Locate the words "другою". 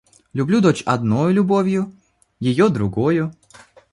2.69-3.35